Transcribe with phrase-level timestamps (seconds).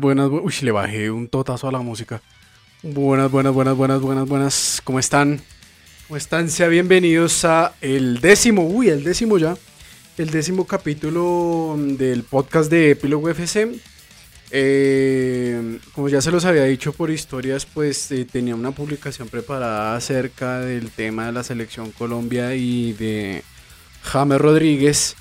[0.00, 2.22] Buenas, buenas, uy, le bajé un totazo a la música.
[2.82, 4.80] Buenas, buenas, buenas, buenas, buenas, buenas.
[4.84, 5.42] ¿Cómo están?
[6.08, 6.48] ¿Cómo están?
[6.48, 9.54] Sean bienvenidos a el décimo, uy, el décimo ya.
[10.16, 13.68] El décimo capítulo del podcast de Epilogo FC.
[14.50, 19.94] Eh, como ya se los había dicho por historias, pues eh, tenía una publicación preparada
[19.94, 23.42] acerca del tema de la selección Colombia y de
[24.04, 25.16] James Rodríguez.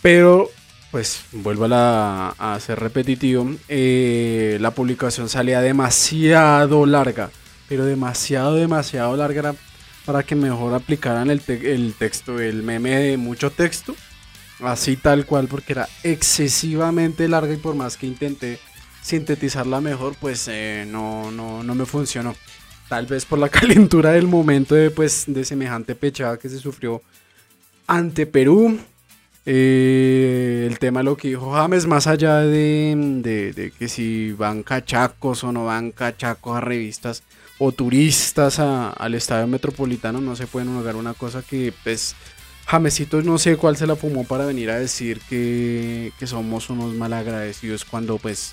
[0.00, 0.48] Pero
[0.92, 7.30] pues vuelvo a, a ser repetitivo, eh, la publicación salía demasiado larga,
[7.66, 9.54] pero demasiado, demasiado larga
[10.04, 13.96] para que mejor aplicaran el, el texto, el meme de mucho texto,
[14.60, 18.60] así tal cual, porque era excesivamente larga y por más que intenté
[19.00, 22.36] sintetizarla mejor, pues eh, no, no, no me funcionó.
[22.90, 27.00] Tal vez por la calentura del momento de, pues, de semejante pechada que se sufrió
[27.86, 28.78] ante Perú,
[29.44, 35.52] eh, el tema lo que dijo James, más allá de, que si van cachacos o
[35.52, 37.24] no van cachacos a revistas
[37.58, 42.14] o turistas al estadio metropolitano, no se pueden negar una cosa que, pues,
[42.66, 47.84] Jamesito no sé cuál se la fumó para venir a decir que, somos unos malagradecidos
[47.84, 48.52] cuando, pues,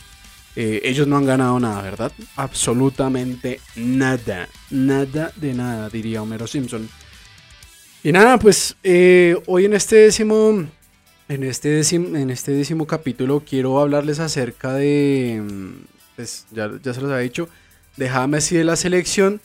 [0.56, 2.12] eh, ellos no han ganado nada, ¿verdad?
[2.36, 6.90] Absolutamente nada, nada de nada, diría Homero Simpson.
[8.04, 10.66] Y nada, pues eh, hoy en este décimo
[11.30, 15.74] en este, décimo, en este décimo capítulo quiero hablarles acerca de, mm,
[16.16, 17.48] pues ya, ya se los había dicho,
[17.96, 19.40] de James y de la selección.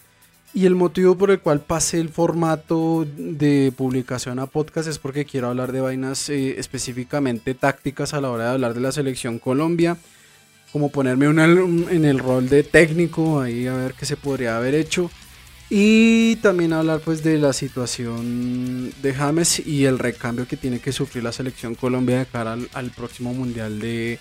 [0.55, 5.25] Y el motivo por el cual pasé el formato de publicación a podcast es porque
[5.25, 9.39] quiero hablar de vainas eh, específicamente tácticas a la hora de hablar de la selección
[9.39, 9.97] Colombia.
[10.73, 15.11] Como ponerme en el rol de técnico, ahí a ver qué se podría haber hecho.
[15.71, 20.93] Y también hablar pues de la situación de James y el recambio que tiene que
[20.93, 24.19] sufrir la selección Colombia de cara al, próximo mundial de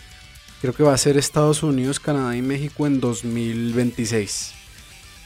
[0.61, 4.53] creo que va a ser Estados Unidos, Canadá y México en 2026.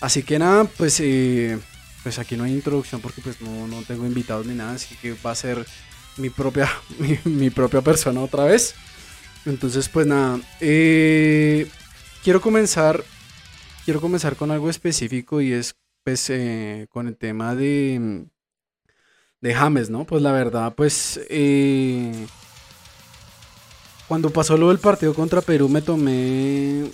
[0.01, 1.59] Así que nada, pues eh,
[2.01, 5.15] pues aquí no hay introducción porque pues no, no, tengo invitados ni nada, así que
[5.23, 5.65] va a ser
[6.17, 6.67] mi propia
[7.25, 8.73] mi, propia persona otra vez.
[9.45, 11.67] Entonces pues nada, eh,
[12.23, 13.03] quiero comenzar
[13.85, 15.75] quiero comenzar con algo específico y es
[16.07, 18.27] pues eh, con el tema de,
[19.41, 20.05] de James, ¿no?
[20.05, 22.25] Pues la verdad, pues eh,
[24.07, 26.89] cuando pasó lo del partido contra Perú me tomé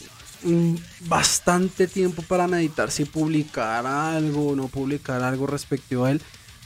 [1.01, 6.19] bastante tiempo para meditar si publicar algo o no publicar algo respecto a él,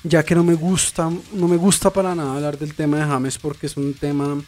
[0.04, 3.38] ya que no me gusta, no me gusta para nada hablar del tema de James
[3.40, 4.42] porque es un tema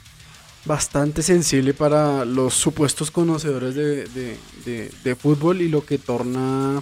[0.64, 6.82] bastante sensible para los supuestos conocedores de fútbol y lo que torna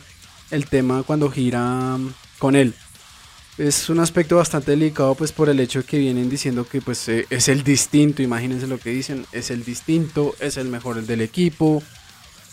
[0.52, 1.98] el tema cuando gira
[2.40, 2.74] con él.
[3.58, 7.26] Es un aspecto bastante delicado pues por el hecho que vienen diciendo que pues eh,
[7.32, 11.82] es el distinto, imagínense lo que dicen, es el distinto, es el mejor del equipo,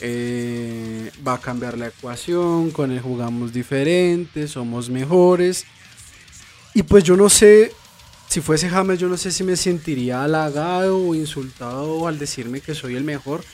[0.00, 5.66] eh, va a cambiar la ecuación, con él jugamos diferente, somos mejores.
[6.72, 7.72] Y pues yo no sé,
[8.28, 12.74] si fuese James yo no sé si me sentiría halagado o insultado al decirme que
[12.74, 13.44] soy el mejor,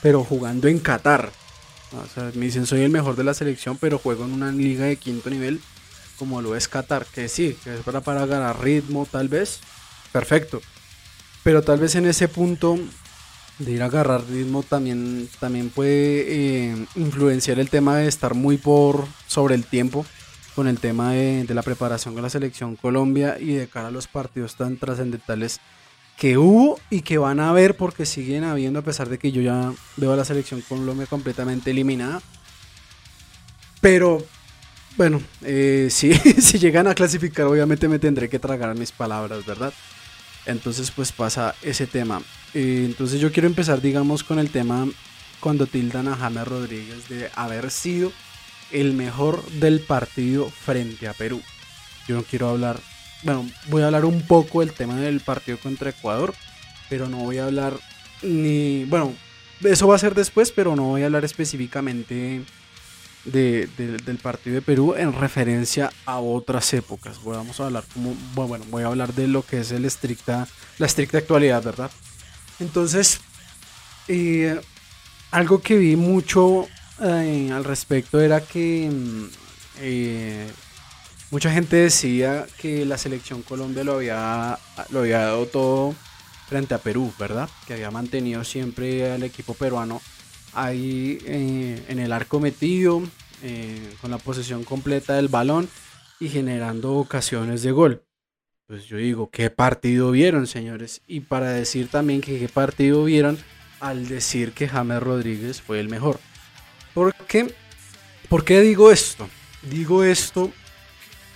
[0.00, 1.32] pero jugando en Qatar.
[2.34, 5.30] Me dicen soy el mejor de la selección, pero juego en una liga de quinto
[5.30, 5.60] nivel
[6.20, 9.60] como lo es Qatar, que sí, que es para, para ganar ritmo tal vez,
[10.12, 10.60] perfecto.
[11.42, 12.78] Pero tal vez en ese punto
[13.58, 18.58] de ir a agarrar ritmo también, también puede eh, influenciar el tema de estar muy
[18.58, 20.04] por sobre el tiempo
[20.54, 23.90] con el tema de, de la preparación con la selección Colombia y de cara a
[23.90, 25.60] los partidos tan trascendentales
[26.20, 29.40] que hubo y que van a haber porque siguen habiendo a pesar de que yo
[29.40, 32.20] ya veo a la selección Colombia completamente eliminada.
[33.80, 34.22] Pero
[34.98, 39.72] bueno, eh, si, si llegan a clasificar obviamente me tendré que tragar mis palabras, ¿verdad?
[40.44, 42.20] Entonces pues pasa ese tema.
[42.52, 44.86] Eh, entonces yo quiero empezar digamos con el tema
[45.40, 48.12] cuando tildan a James Rodríguez de haber sido
[48.72, 51.40] el mejor del partido frente a Perú.
[52.06, 52.78] Yo no quiero hablar
[53.22, 56.34] bueno, voy a hablar un poco del tema del partido contra Ecuador,
[56.88, 57.74] pero no voy a hablar
[58.22, 59.14] ni, bueno,
[59.62, 62.42] eso va a ser después, pero no voy a hablar específicamente
[63.24, 67.22] del partido de Perú en referencia a otras épocas.
[67.22, 70.86] Vamos a hablar como, bueno, voy a hablar de lo que es el estricta, la
[70.86, 71.90] estricta actualidad, ¿verdad?
[72.58, 73.20] Entonces,
[74.08, 74.60] eh,
[75.30, 76.66] algo que vi mucho
[77.02, 79.24] eh, al respecto era que mm,
[79.80, 80.50] eh,
[81.30, 85.94] Mucha gente decía que la selección Colombia lo había, lo había dado todo
[86.48, 87.48] frente a Perú, ¿verdad?
[87.68, 90.02] Que había mantenido siempre al equipo peruano
[90.54, 93.00] ahí eh, en el arco metido,
[93.44, 95.68] eh, con la posesión completa del balón
[96.18, 98.02] y generando ocasiones de gol.
[98.66, 101.00] Pues yo digo, ¿qué partido vieron, señores?
[101.06, 103.38] Y para decir también que qué partido vieron,
[103.78, 106.18] al decir que James Rodríguez fue el mejor.
[106.92, 107.54] ¿Por qué?
[108.28, 109.28] ¿Por qué digo esto?
[109.62, 110.52] Digo esto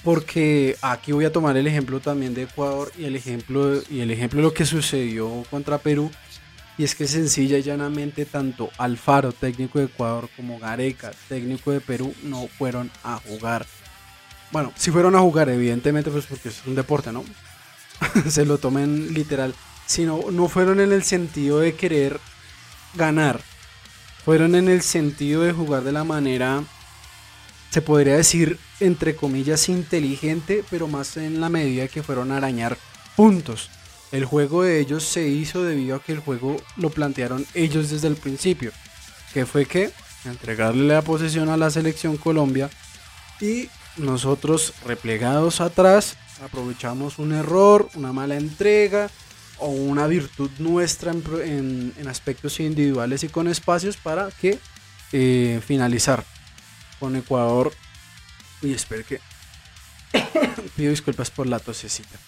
[0.05, 4.11] porque aquí voy a tomar el ejemplo también de Ecuador y el ejemplo, y el
[4.11, 6.11] ejemplo de lo que sucedió contra Perú.
[6.77, 11.81] Y es que sencilla y llanamente tanto Alfaro, técnico de Ecuador, como Gareca, técnico de
[11.81, 13.65] Perú, no fueron a jugar.
[14.51, 17.25] Bueno, si fueron a jugar, evidentemente, pues porque es un deporte, ¿no?
[18.29, 19.55] Se lo tomen literal.
[19.87, 22.21] Sino no fueron en el sentido de querer
[22.95, 23.41] ganar.
[24.25, 26.65] Fueron en el sentido de jugar de la manera
[27.75, 32.79] se podría decir, entre comillas, inteligente, pero más en la medida que fueron a arañar
[33.17, 33.69] puntos.
[34.12, 38.06] El juego de ellos se hizo debido a que el juego lo plantearon ellos desde
[38.06, 38.71] el principio,
[39.32, 39.91] que fue que
[40.25, 42.71] entregarle la posesión a la selección Colombia
[43.41, 49.11] y nosotros replegados atrás aprovechamos un error, una mala entrega
[49.59, 54.61] o una virtud nuestra en, aspectos individuales y con espacios para que
[55.11, 56.25] eh, finalizar
[57.05, 57.71] con Ecuador.
[58.62, 59.21] Y espero que.
[60.77, 62.19] Pido disculpas por la tosecita.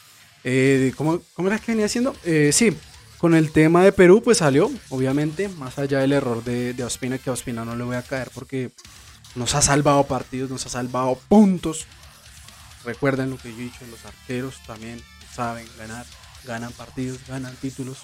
[0.45, 2.15] Eh, ¿cómo, era que venía haciendo?
[2.25, 2.77] Eh, sí,
[3.17, 7.17] con el tema de Perú, pues salió, obviamente, más allá del error de, de Ospina,
[7.17, 8.71] que a Ospina no le voy a caer porque
[9.35, 11.87] nos ha salvado partidos, nos ha salvado puntos.
[12.85, 15.03] Recuerden lo que yo he dicho, los arqueros también
[15.35, 16.05] saben ganar,
[16.45, 17.97] ganan partidos, ganan títulos.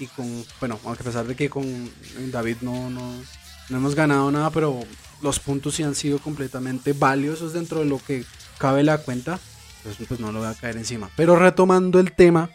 [0.00, 1.64] Y con, bueno, aunque a pesar de que con
[2.32, 3.14] David no, no,
[3.68, 4.80] no hemos ganado nada, pero
[5.22, 8.24] los puntos sí han sido completamente valiosos dentro de lo que
[8.58, 9.38] cabe la cuenta,
[9.82, 11.10] pues, pues no lo voy a caer encima.
[11.16, 12.50] Pero retomando el tema,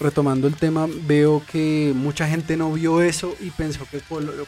[0.00, 4.00] retomando el tema, veo que mucha gente no vio eso y pensó que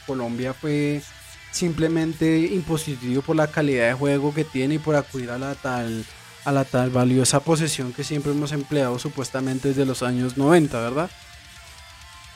[0.06, 1.02] Colombia fue
[1.50, 6.04] simplemente impositivo por la calidad de juego que tiene y por acudir a la tal
[6.44, 11.10] a la tal valiosa posesión que siempre hemos empleado supuestamente desde los años 90, ¿verdad?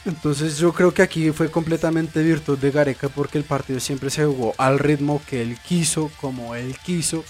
[0.05, 4.25] Entonces yo creo que aquí fue completamente virtud de Gareca porque el partido siempre se
[4.25, 7.25] jugó al ritmo que él quiso, como él quiso,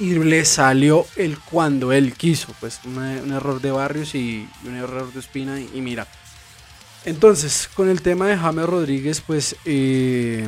[0.00, 2.52] y le salió el cuando él quiso.
[2.58, 6.08] Pues un, error de Barrios y un error de Espina y, mira.
[7.04, 10.46] Entonces, con el tema de James Rodríguez, pues eh,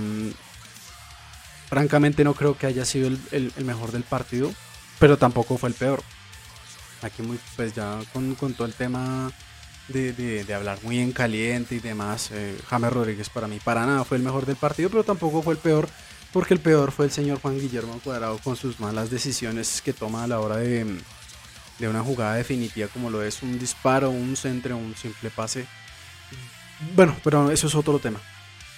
[1.69, 4.53] francamente no creo que haya sido el, mejor del partido,
[4.99, 6.03] pero tampoco fue el peor.
[7.03, 9.33] Aquí muy, pues ya con, con todo el tema
[9.93, 12.31] de, hablar muy en caliente y demás.
[12.33, 15.55] Eh, James Rodríguez para mí para nada fue el mejor del partido, pero tampoco fue
[15.55, 15.89] el peor,
[16.33, 20.25] porque el peor fue el señor Juan Guillermo Cuadrado con sus malas decisiones que toma
[20.25, 21.01] a la hora de,
[21.79, 25.67] de una jugada definitiva como lo es un disparo, un centro, un simple pase.
[26.95, 28.21] Bueno, pero eso es otro tema.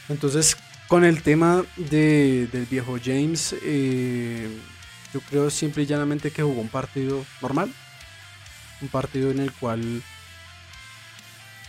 [0.08, 0.56] Entonces,
[0.88, 4.48] con el tema de, del viejo James, eh,
[5.12, 7.72] yo creo simple y llanamente que jugó un partido normal.
[8.80, 10.02] Un partido en el cual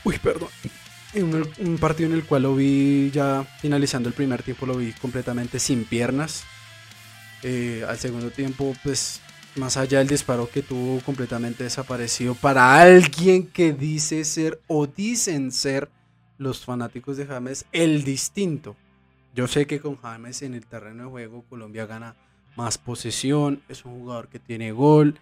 [0.03, 0.49] Uy, perdón.
[1.13, 4.93] En un, partido en el cual lo vi ya finalizando el primer tiempo, lo vi
[4.93, 6.43] completamente sin piernas.
[7.43, 9.21] Eh, al segundo tiempo, pues
[9.55, 15.51] más allá del disparo que tuvo completamente desaparecido para alguien que dice ser o dicen
[15.51, 15.89] ser
[16.39, 18.75] los fanáticos de James el distinto.
[19.35, 22.15] Yo sé que con James en el terreno de juego Colombia gana
[22.55, 25.19] más posesión, es un jugador que tiene gol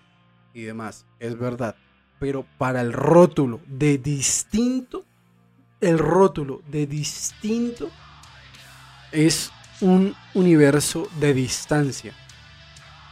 [0.54, 1.76] y demás, es verdad
[2.22, 5.04] pero para el rótulo de distinto,
[5.82, 7.90] el rótulo de distinto
[9.12, 9.50] es
[9.80, 12.14] un universo de distancia.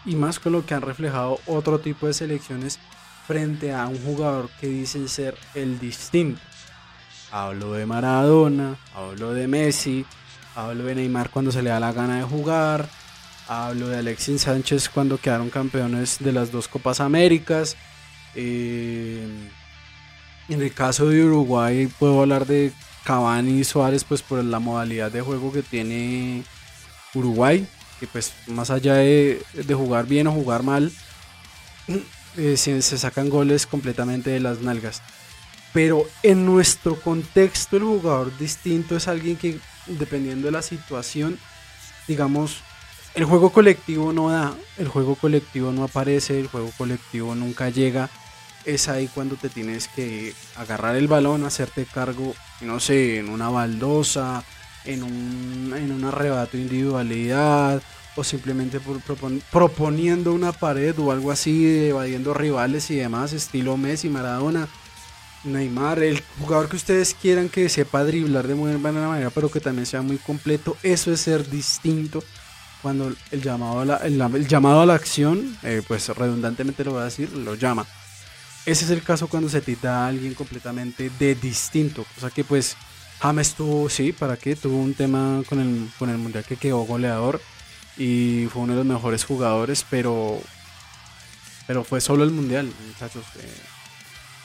[0.06, 2.78] Y más con lo que han reflejado otro tipo de selecciones
[3.26, 6.40] frente a un jugador que dicen ser el distinto.
[7.32, 10.06] Hablo de Maradona, hablo de Messi,
[10.54, 12.88] hablo de Neymar cuando se le da la gana de jugar,
[13.48, 17.76] hablo de Alexis Sánchez cuando quedaron campeones de las dos Copas Américas,
[18.36, 19.28] eh,
[20.50, 22.72] en el caso de Uruguay puedo hablar de
[23.04, 26.44] Cavani y Suárez pues por la modalidad de juego que tiene
[27.14, 27.68] Uruguay,
[28.00, 30.92] que pues más allá de, jugar bien o jugar mal,
[32.38, 35.02] eh, se, sacan goles completamente de las nalgas.
[35.74, 41.40] Pero en nuestro contexto el jugador distinto es alguien que dependiendo de la situación,
[42.08, 42.64] digamos,
[43.20, 48.10] el juego colectivo no da, el juego colectivo no aparece, el juego colectivo nunca llega.
[48.64, 53.50] Es ahí cuando te tienes que agarrar el balón, hacerte cargo, no sé, en una
[53.50, 54.46] baldosa,
[54.86, 57.84] en un, en un arrebato de individualidad,
[58.16, 59.02] o simplemente por
[59.52, 64.70] proponiendo una pared o algo así, evadiendo rivales y demás, estilo Messi, Maradona,
[65.44, 69.60] Neymar, el jugador que ustedes quieran que sepa driblar de muy buena manera, pero que
[69.60, 72.24] también sea muy completo, eso es ser distinto
[72.82, 77.02] cuando el llamado a la, el, llamado a la acción, eh, pues redundantemente lo voy
[77.02, 77.86] a decir, lo llama.
[78.66, 82.78] Ese es el caso cuando se tita a alguien completamente de distinto, cosa que pues
[83.20, 84.56] James tuvo, sí, ¿para qué?
[84.56, 87.42] Tuvo un tema con el, con el Mundial que quedó goleador
[87.98, 90.40] y fue uno de los mejores jugadores, pero,
[91.68, 93.26] pero fue solo el Mundial, muchachos.
[93.40, 93.62] Eh,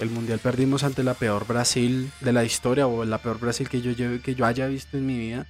[0.01, 3.81] el Mundial perdimos ante la peor Brasil de la historia o la peor Brasil que
[3.81, 5.47] yo, que yo haya visto en mi vida.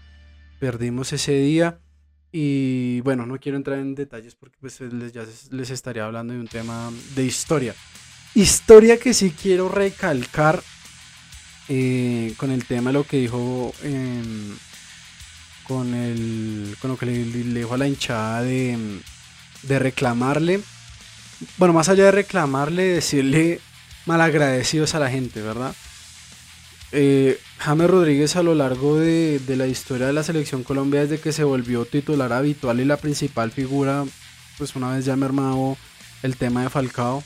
[0.59, 1.79] Perdimos ese día
[2.37, 6.41] y bueno, no quiero entrar en detalles porque pues les, ya les estaría hablando de
[6.41, 7.77] un tema de historia.
[8.35, 10.61] Historia que sí quiero recalcar
[11.69, 14.57] eh, con el tema lo que dijo em,
[15.63, 18.99] con, el, con lo que le, dijo a la hinchada de,
[19.63, 20.61] de reclamarle.
[21.57, 23.61] Bueno, más allá de reclamarle, decirle
[24.07, 25.73] malagradecidos a la gente, ¿verdad?
[26.97, 31.33] Eh, James Rodríguez a lo largo de, la historia de la selección Colombia desde que
[31.33, 34.05] se volvió titular habitual y la principal figura,
[34.59, 35.77] pues una vez ya mermado
[36.23, 37.25] el tema de Falcao,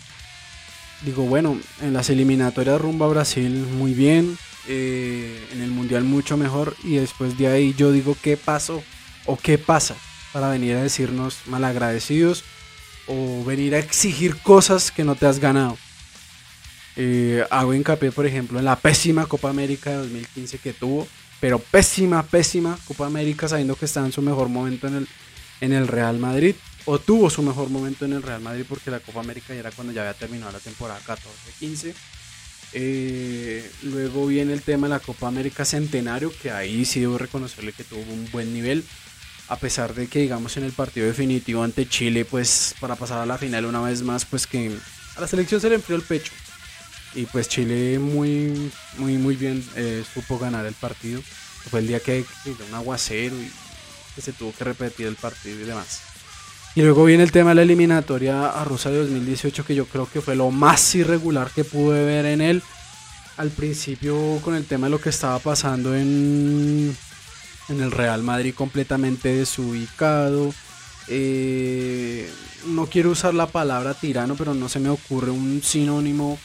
[1.02, 6.38] digo, bueno, en las eliminatorias rumba a Brasil muy bien, eh, en el Mundial mucho
[6.38, 8.82] mejor y después de ahí yo digo, ¿qué pasó?
[9.26, 9.96] ¿O qué pasa?
[10.32, 12.42] Para venir a decirnos malagradecidos
[13.06, 15.76] o venir a exigir cosas que no te has ganado.
[17.00, 21.06] Eh, hago hincapié, por ejemplo, en la pésima Copa América de 2015 que tuvo,
[21.40, 25.08] pero pésima, pésima Copa América sabiendo que está en su mejor momento en el,
[25.60, 28.98] en el Real Madrid o tuvo su mejor momento en el Real Madrid porque la
[28.98, 31.94] Copa América ya era cuando ya había terminado la temporada 14-15.
[32.72, 37.72] Eh, luego viene el tema de la Copa América Centenario, que ahí sí debo reconocerle
[37.74, 38.84] que tuvo un buen nivel,
[39.46, 43.26] a pesar de que digamos en el partido definitivo ante Chile, pues para pasar a
[43.26, 44.76] la final una vez más, pues que
[45.14, 46.32] a la selección se le enfrió el pecho.
[47.14, 51.22] Y pues Chile muy, muy, muy bien eh, supo ganar el partido.
[51.70, 53.50] Fue el día que, que un aguacero y
[54.20, 56.00] se tuvo que repetir el partido y demás.
[56.74, 60.20] Y luego viene el tema de la eliminatoria a de 2018, que yo creo que
[60.20, 62.62] fue lo más irregular que pude ver en él.
[63.36, 66.96] Al principio con el tema de lo que estaba pasando en,
[67.68, 70.52] en el Real Madrid completamente desubicado.
[71.08, 72.30] Eh,
[72.66, 76.38] no quiero usar la palabra tirano, pero no se me ocurre un sinónimo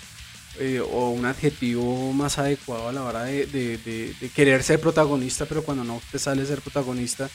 [0.59, 5.83] eh, o un adjetivo más adecuado a la hora de, querer ser protagonista, pero cuando
[5.83, 7.27] no te sale ser protagonista,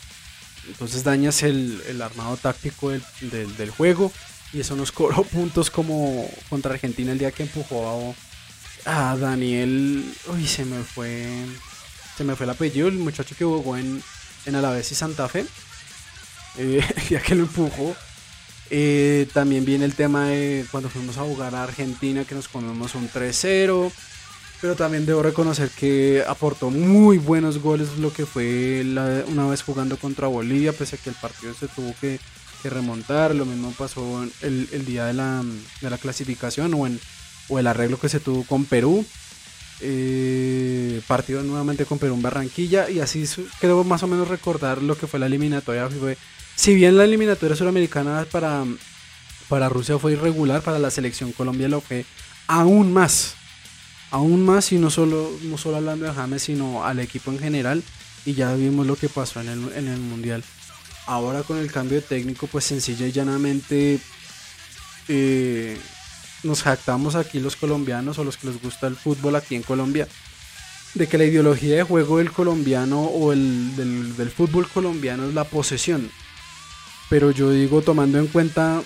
[0.68, 4.12] entonces dañas el, armado táctico del, juego
[4.52, 8.14] y eso nos cobró puntos como contra Argentina el día que empujó
[8.84, 10.04] a, Daniel.
[10.28, 11.26] Uy, se me fue.
[12.16, 14.02] Se me fue el apellido, el muchacho que jugó en,
[14.46, 15.44] en Alavés y Santa Fe.
[16.56, 17.96] Eh, día que lo empujó.
[18.70, 22.94] Eh, también viene el tema de cuando fuimos a jugar a Argentina que nos comemos
[22.94, 23.90] un 3-0.
[24.60, 28.84] Pero también debo reconocer que aportó muy buenos goles lo que fue
[29.28, 32.18] una vez jugando contra Bolivia, pese a que el partido se tuvo que,
[32.64, 33.37] remontar.
[33.37, 35.44] Lo mismo pasó el, día de la,
[35.80, 39.06] de la, clasificación o, el arreglo que se tuvo con Perú.
[39.80, 43.25] Eh, partido nuevamente con Perú en Barranquilla y así
[43.60, 45.88] creo más o menos recordar lo que fue la eliminatoria.
[46.59, 48.65] Si bien la eliminatoria suramericana para,
[49.49, 52.05] para Rusia fue irregular, para la selección Colombia lo fue
[52.49, 53.37] aún más
[54.11, 57.83] aún más y no solo, no solo hablando de James, sino al equipo en general.
[58.25, 60.43] Y ya vimos lo que pasó en el, en el Mundial.
[61.07, 64.00] Ahora con el cambio de técnico, pues sencilla y llanamente
[65.09, 65.79] eh,
[66.43, 70.09] nos jactamos aquí los colombianos o los que les gusta el fútbol aquí en Colombia
[70.95, 75.35] de que la ideología de juego del colombiano o el, del, del fútbol colombiano es
[75.35, 76.11] la posesión.
[77.09, 78.83] Pero yo digo, tomando en cuenta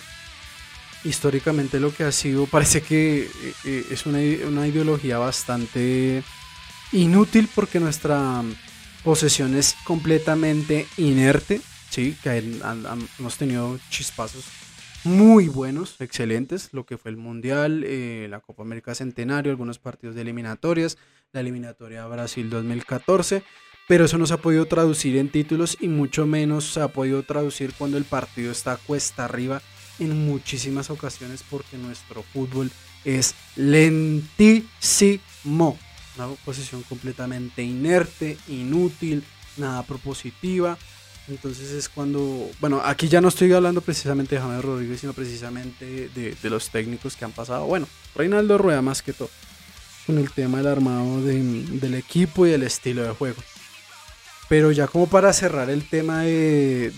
[1.05, 3.29] históricamente lo que ha sido, parece que eh,
[3.65, 4.23] eh, es una,
[4.67, 6.23] ideología bastante
[6.93, 8.43] inútil porque nuestra
[9.03, 11.61] posesión es completamente inerte,
[11.91, 12.17] ¿sí?
[12.23, 12.39] que
[13.19, 14.45] hemos tenido chispazos
[15.05, 20.15] muy buenos, excelentes, lo que fue el Mundial, eh, la Copa América Centenario, algunos partidos
[20.15, 20.97] de eliminatorias,
[21.33, 23.43] la eliminatoria Brasil 2014,
[23.89, 27.23] pero eso no se ha podido traducir en títulos y mucho menos se ha podido
[27.23, 29.63] traducir cuando el partido está cuesta arriba
[29.99, 32.71] en muchísimas ocasiones porque nuestro fútbol
[33.05, 35.21] es lentísimo.
[36.17, 39.25] Una posición completamente inerte, inútil,
[39.57, 40.77] nada propositiva.
[41.29, 46.09] Entonces es cuando, bueno, aquí ya no estoy hablando precisamente de James Rodríguez, sino precisamente
[46.09, 47.67] de, los técnicos que han pasado.
[47.67, 49.31] Bueno, Reinaldo Rueda más que todo,
[50.07, 53.41] con el tema del armado del equipo y el estilo de juego.
[54.53, 56.93] Pero ya como para cerrar el tema de,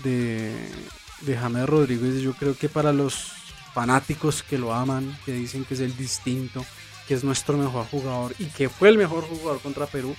[1.21, 3.31] de James Rodríguez, yo creo que para los
[3.73, 6.65] fanáticos que lo aman, que dicen que es el distinto,
[7.07, 10.17] que es nuestro mejor jugador y que fue el mejor jugador contra Perú,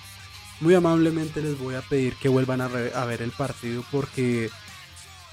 [0.60, 4.48] muy amablemente les voy a pedir que vuelvan a, ver el partido porque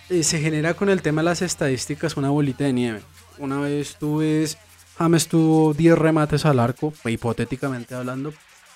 [0.10, 3.01] eh, se genera con el tema de las estadísticas una bolita de nieve.
[3.38, 4.57] Una vez tú ves,
[4.98, 8.33] James tuvo 10 remates al arco, hipotéticamente hablando,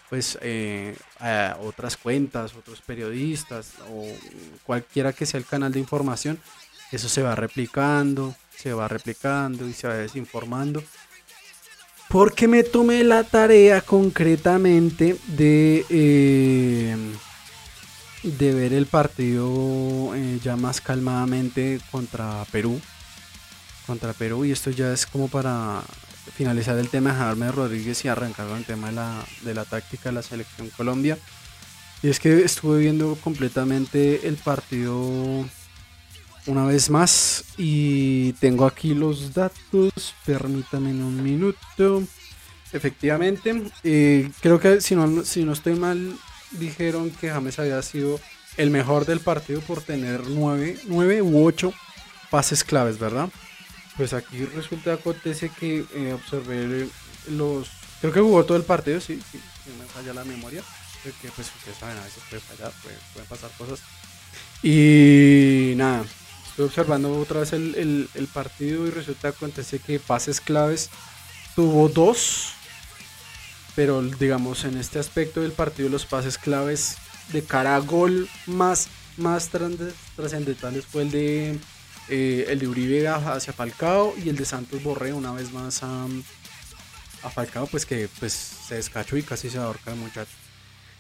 [0.10, 4.06] pues eh, a otras cuentas, otros periodistas o
[4.64, 6.40] cualquiera que sea el canal de información,
[6.92, 10.84] eso se va replicando, se va replicando y se va desinformando.
[12.10, 16.96] Porque me tomé la tarea concretamente de, eh,
[18.24, 22.80] de ver el partido eh, ya más calmadamente contra Perú.
[23.86, 25.82] Contra Perú y esto ya es como para
[26.36, 29.66] finalizar el tema de Jaime Rodríguez y arrancar con el tema de la, de la
[29.66, 31.18] táctica de la selección Colombia.
[32.04, 35.46] Y es que estuve viendo completamente el partido
[36.46, 40.16] una vez más y tengo aquí los datos.
[40.26, 42.04] Permítame un minuto.
[42.74, 46.16] Efectivamente, eh, creo que si no, si no estoy mal,
[46.52, 48.20] dijeron que James había sido
[48.58, 51.74] el mejor del partido por tener 9, 9 u 8
[52.30, 53.30] pases claves, ¿verdad?
[53.98, 56.88] Pues aquí resulta acontece que eh, observé
[57.32, 57.70] los.
[58.00, 59.40] Creo que jugó todo el partido, sí, sí,
[59.80, 60.64] me falla la memoria.
[61.04, 63.80] Que pues ustedes saben, a veces puede fallar, pueden pasar cosas.
[64.62, 66.04] Y nada,
[66.50, 70.90] estoy observando otra vez el, el, partido y resulta acontece que pases claves
[71.56, 72.54] tuvo dos.
[73.76, 76.98] Pero digamos, en este aspecto del partido, los pases claves
[77.32, 81.60] de cara a gol más, más trascendentales fue el de
[82.10, 86.08] eh, el de Uribe hacia Falcao y el de Santos Borré una vez más a,
[87.34, 90.32] Falcao, pues que pues se descachó y casi se ahorca el muchacho.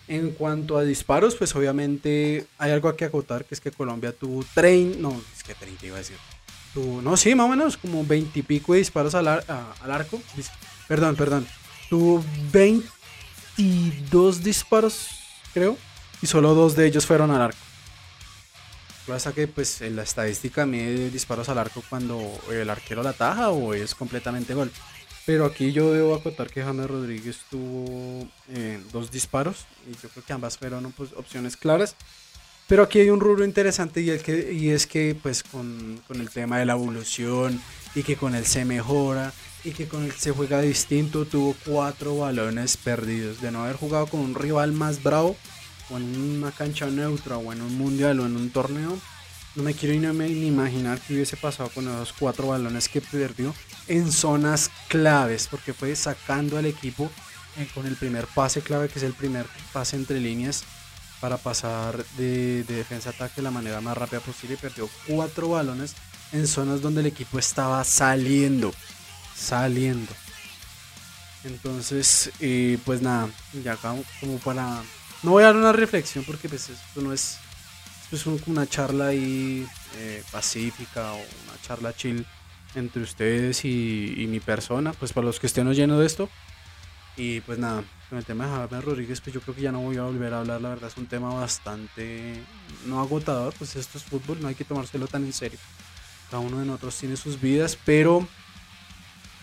[0.10, 4.44] En cuanto a disparos, pues obviamente hay algo que acotar, que es que Colombia tuvo
[4.54, 6.18] 30, no, es que 30 iba a decir.
[6.74, 10.22] Tuvo, no, sí, más o menos como 20 y pico de disparos al arco.
[10.90, 11.48] Perdón, perdón.
[11.90, 15.08] Tuvo 22 disparos,
[15.54, 15.78] creo,
[16.22, 17.67] y solo dos de ellos fueron al arco.
[19.08, 23.52] Pasa que pues en la estadística mide disparos al arco cuando el arquero la taja
[23.52, 24.70] o es completamente gol.
[25.26, 30.26] Pero aquí yo debo acotar que James Rodríguez tuvo eh, dos disparos y yo creo
[30.26, 31.96] que ambas fueron pues, opciones claras.
[32.68, 36.20] Pero aquí hay un rubro interesante y, el que, y es que pues con, con,
[36.20, 37.62] el tema de la evolución
[37.96, 39.32] y que con él se mejora
[39.64, 43.40] y que con él se juega distinto, tuvo cuatro balones perdidos.
[43.40, 45.38] De no haber jugado con un rival más bravo,
[45.90, 48.98] o en una cancha neutra o en un mundial o en un torneo,
[49.58, 53.56] no me quiero ni, imaginar qué hubiese pasado con esos cuatro balones que perdió
[53.88, 57.10] en zonas claves, porque fue sacando al equipo
[57.58, 60.64] eh, con el primer pase clave, que es el primer pase entre líneas,
[61.20, 64.54] para pasar de, defensa a ataque de la manera más rápida posible.
[64.54, 65.96] Y perdió cuatro balones
[66.32, 68.72] en zonas donde el equipo estaba saliendo,
[69.36, 70.12] saliendo.
[71.44, 73.30] Entonces, eh, pues nada,
[73.64, 74.84] ya como para
[75.28, 77.38] no voy a dar una reflexión porque pues esto no es,
[78.46, 82.26] una charla ahí eh, pacífica o una charla chill
[82.76, 86.30] entre ustedes y, mi persona, pues para los que estén oyendo de esto.
[87.18, 89.82] Y pues nada, con el tema de Javier Rodríguez, pues yo creo que ya no
[89.82, 92.42] voy a volver a hablar, la verdad es un tema bastante,
[92.86, 95.60] no agotador, pues esto es fútbol, no hay que tomárselo tan en serio.
[96.32, 98.26] Cada uno de nosotros tiene sus vidas, pero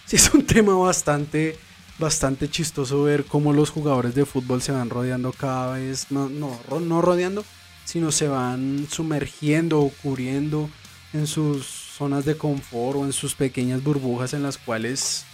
[0.07, 1.59] sí es un tema bastante
[1.99, 6.59] bastante chistoso ver cómo los jugadores de fútbol se van rodeando cada vez, no, no,
[6.81, 7.45] no rodeando,
[7.85, 10.69] sino se van sumergiendo o cubriendo
[11.13, 15.25] en sus zonas de confort o en sus pequeñas burbujas en las cuales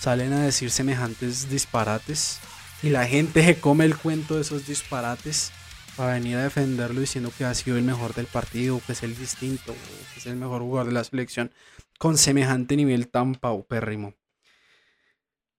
[0.00, 2.40] salen a decir semejantes disparates
[2.82, 5.52] y la gente se come el cuento de esos disparates
[5.96, 9.16] para venir a defenderlo diciendo que ha sido el mejor del partido, que es el
[9.16, 9.74] distinto,
[10.12, 11.52] que es el mejor jugador de la selección
[11.98, 14.14] con semejante nivel tan paupérrimo.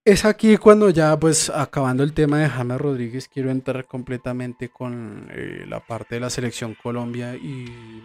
[0.06, 5.26] Es aquí cuando ya, pues, acabando el tema de James Rodríguez, quiero entrar completamente con
[5.32, 8.04] eh, la parte de la selección Colombia y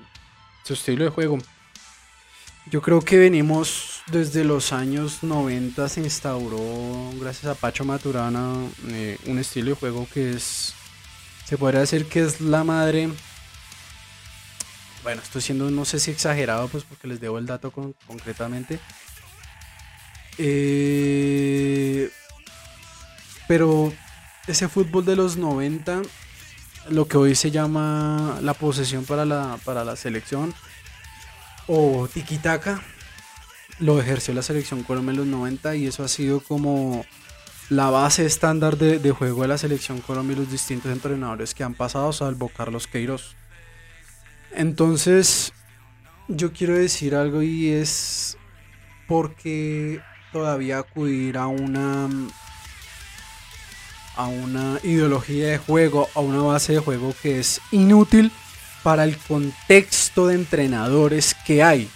[0.63, 1.37] su estilo de juego.
[2.71, 8.55] Yo creo que venimos desde los años 90, se instauró, gracias a Pacho Maturana,
[8.87, 10.73] eh, un estilo de juego que es,
[11.45, 13.11] se podría decir que es la madre.
[15.03, 18.79] Bueno, estoy siendo, no sé si exagerado, pues porque les debo el dato concretamente
[20.37, 22.09] eh,
[23.47, 23.93] pero
[24.47, 26.01] ese fútbol de los 90,
[26.89, 30.53] lo que hoy se llama la posesión para la, para la selección
[31.67, 32.81] o tiki-taka,
[33.79, 37.05] lo ejerció la selección Colombia en los 90 y eso ha sido como
[37.69, 41.73] la base estándar de, juego de la selección Colombia y los distintos entrenadores que han
[41.73, 43.35] pasado, salvo Carlos Queiroz.
[44.51, 45.53] Entonces,
[46.27, 48.37] yo quiero decir algo y es
[49.07, 52.09] porque todavía acudir a una
[54.15, 58.31] a una ideología de juego, a una base de juego que es inútil
[58.83, 61.89] para el contexto de entrenadores que hay.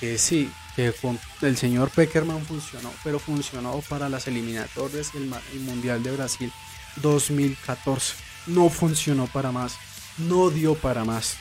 [0.00, 0.94] Que sí, que
[1.42, 6.52] el señor Peckerman funcionó, pero funcionó para las eliminatorias y el, Mundial de Brasil
[6.96, 8.14] 2014.
[8.46, 9.76] No funcionó para más,
[10.18, 11.36] no dio para más.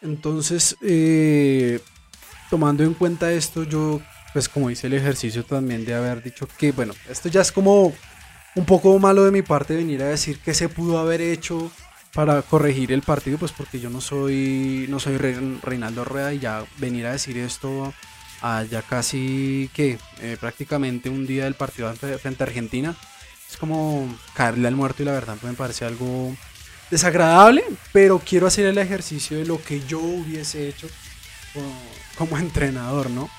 [0.00, 1.80] Entonces, eh,
[2.50, 4.00] tomando en cuenta esto, yo,
[4.34, 7.94] pues como hice el ejercicio también de haber dicho que, bueno, esto ya es como
[8.56, 11.70] un poco malo de mi parte venir a decir que se pudo haber hecho
[12.12, 16.64] para corregir el partido, pues porque yo no soy no soy Reinaldo Rueda y ya
[16.78, 17.94] venir a decir esto
[18.42, 22.94] a ya casi que eh, prácticamente un día del partido frente a Argentina
[23.50, 26.36] es como caerle al muerto y la verdad me parece algo
[26.90, 30.88] desagradable, pero quiero hacer el ejercicio de lo que yo hubiese hecho
[32.16, 33.30] como, entrenador, ¿no?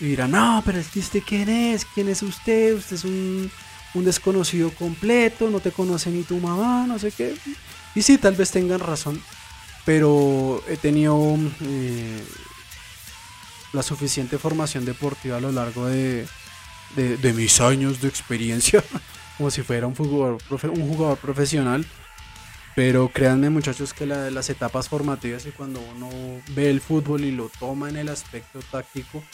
[0.00, 3.50] Y dirán, no, pero es que usted quién es, quién es usted, usted es un,
[3.94, 7.36] un desconocido completo, no te conoce ni tu mamá, no sé qué.
[7.94, 9.20] Y sí, tal vez tengan razón,
[9.84, 12.22] pero he tenido eh,
[13.72, 16.26] la suficiente formación deportiva a lo largo de,
[17.34, 18.84] mis años de experiencia,
[19.36, 21.84] como si fuera un jugador, un jugador profesional.
[22.76, 26.08] Pero créanme muchachos que las etapas formativas y cuando uno
[26.54, 29.24] ve el fútbol y lo toma en el aspecto táctico,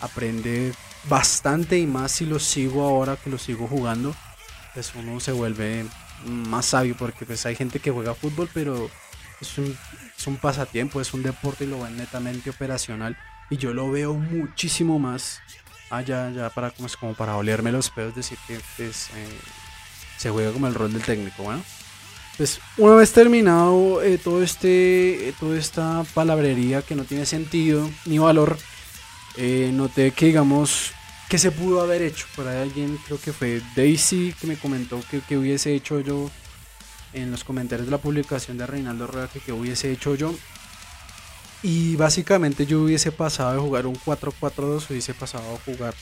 [0.00, 0.72] aprende
[1.08, 4.14] bastante y más si lo sigo ahora que lo sigo jugando,
[4.74, 5.86] pues uno se vuelve
[6.24, 8.90] más sabio porque pues hay gente que juega fútbol pero
[9.40, 9.76] es un,
[10.16, 13.16] es un pasatiempo, es un deporte y lo ven netamente operacional.
[13.48, 15.40] Y yo lo veo muchísimo más
[15.90, 19.38] allá ya para como, como para olerme los pedos decir que pues, eh,
[20.16, 21.62] se juega como el rol del técnico bueno
[22.36, 27.88] pues una vez terminado eh, todo este eh, toda esta palabrería que no tiene sentido
[28.04, 28.58] ni valor
[29.72, 30.92] noté que digamos
[31.28, 35.00] que se pudo haber hecho por ahí alguien creo que fue Daisy que me comentó
[35.10, 36.30] que, que hubiese hecho yo
[37.12, 40.34] en los comentarios de la publicación de Reinaldo Rueda que, que hubiese hecho yo
[41.62, 45.94] y básicamente yo hubiese pasado de jugar un 4-4-2, hubiese pasado a jugar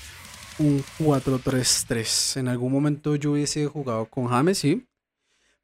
[0.58, 2.40] un 4-3-3.
[2.40, 4.86] En algún momento yo hubiese jugado con James, sí.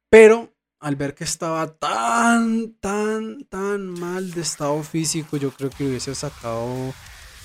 [0.09, 5.85] Pero al ver que estaba tan, tan, tan mal de estado físico, yo creo que
[5.85, 6.93] hubiese sacado,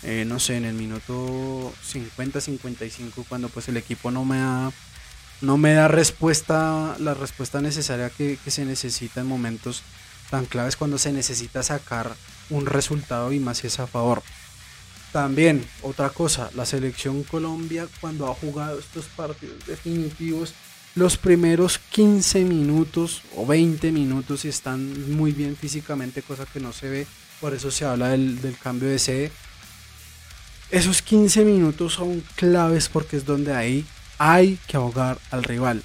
[0.08, 4.70] eh, no sé, en el minuto 50-55, cuando pues el equipo no me da,
[5.40, 9.82] no me da respuesta, la respuesta necesaria que, se necesita en momentos
[10.30, 12.14] tan claves cuando se necesita sacar
[12.50, 14.22] un resultado y más es a favor.
[15.10, 20.54] También, otra cosa, la selección Colombia cuando ha jugado estos partidos definitivos,
[20.94, 26.90] los primeros 15 minutos o 20 minutos están muy bien físicamente, cosa que no se
[26.90, 27.06] ve,
[27.40, 29.32] por eso se habla del, del cambio de sede.
[30.70, 33.86] Esos 15 minutos son claves porque es donde ahí
[34.18, 35.82] hay que ahogar al rival.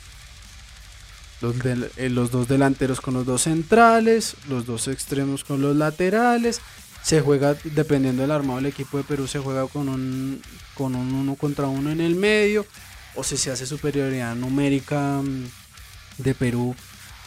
[1.43, 6.61] Eh, los, dos delanteros con los dos centrales, los dos extremos con los laterales.
[7.03, 10.41] Se juega, dependiendo del armado del equipo de Perú, se juega con un,
[10.75, 12.65] con un uno contra uno en el medio.
[13.15, 15.45] O si se hace superioridad numérica mm,
[16.19, 16.75] de Perú,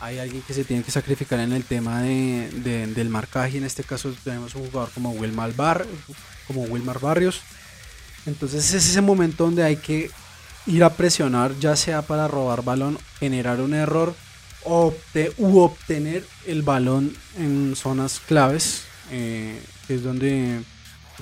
[0.01, 3.59] hay alguien que se tiene que sacrificar en el tema de, del marcaje.
[3.59, 5.87] En este caso tenemos un jugador como Wilmar, Bar,
[6.47, 7.43] como Wilmar Barrios.
[8.27, 10.11] Entonces es ese momento donde hay que
[10.67, 14.15] ir a presionar, ya sea para robar balón, generar un error
[14.67, 20.63] u obtener el balón en zonas claves, eh, que es donde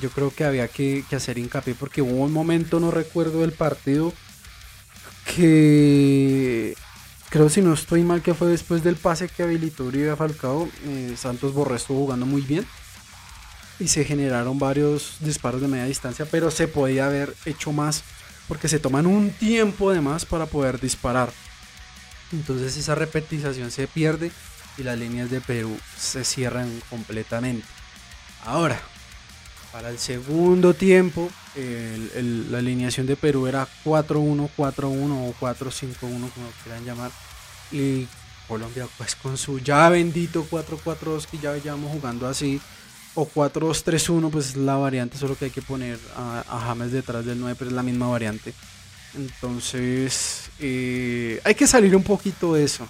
[0.00, 4.12] yo creo que había que, hacer hincapié, porque hubo un momento, no recuerdo del partido,
[5.34, 6.74] que
[7.30, 11.14] creo si no estoy mal que fue después del pase que habilitó Uribe Falcao, eh,
[11.16, 12.64] Santos Borré estuvo jugando muy bien
[13.82, 18.04] y se generaron varios disparos de media distancia, pero se podía haber hecho más
[18.46, 21.32] porque se toman un tiempo de más para poder disparar.
[22.32, 24.30] Entonces esa repetización se pierde
[24.78, 27.66] y las líneas de Perú se cierran completamente.
[28.44, 28.80] Ahora,
[29.72, 36.84] para el segundo tiempo, la alineación de Perú era 4-1, 4-1 o 4-5-1, como quieran
[36.84, 37.10] llamar.
[37.70, 38.06] Y
[38.48, 42.60] Colombia, pues con su ya bendito 4-4-2 que ya llevamos jugando así,
[43.14, 47.38] o 4-2-3-1, pues es la variante, solo que hay que poner a, James detrás del
[47.40, 48.54] 9, pero es la misma variante.
[49.14, 52.88] Entonces, eh, hay que salir un poquito de eso.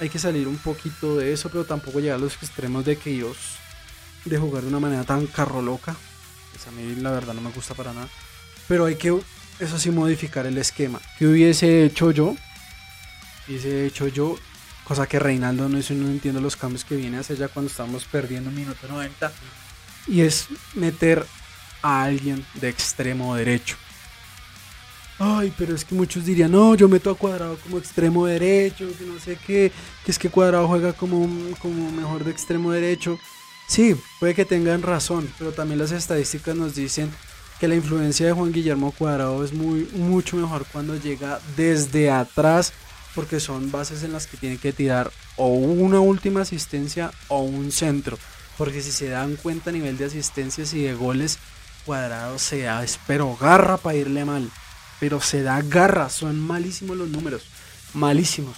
[0.00, 3.10] Hay que salir un poquito de eso, pero tampoco llegar a los extremos de que
[3.10, 3.36] ellos
[4.24, 5.96] de jugar de una manera tan carro loca.
[6.52, 8.08] Pues a mí la verdad no me gusta para nada.
[8.68, 9.16] Pero hay que,
[9.58, 11.00] eso sí, modificar el esquema.
[11.18, 12.36] ¿Qué hubiese hecho yo?
[13.48, 14.36] Hubiese hecho yo,
[14.84, 17.70] cosa que Reinaldo no hizo, no entiendo los cambios que viene a hacer ya cuando
[17.70, 19.32] estamos perdiendo un minuto 90
[20.08, 21.24] y es meter
[21.82, 23.76] a alguien de extremo derecho.
[25.18, 29.04] Ay, pero es que muchos dirían, no, yo meto a Cuadrado como extremo derecho, que
[29.04, 29.70] no sé qué,
[30.04, 31.28] que es que Cuadrado juega como,
[31.60, 33.18] como mejor de extremo derecho.
[33.68, 37.10] Sí, puede que tengan razón, pero también las estadísticas nos dicen
[37.60, 42.72] que la influencia de Juan Guillermo Cuadrado es muy mucho mejor cuando llega desde atrás
[43.14, 47.72] porque son bases en las que tiene que tirar o una última asistencia o un
[47.72, 48.18] centro.
[48.58, 51.38] Porque si se dan cuenta a nivel de asistencias y de goles,
[51.84, 54.50] Cuadrado se da, pero garra para irle mal.
[55.00, 57.42] Pero se da garra, son malísimos los números.
[57.92, 58.56] Malísimos.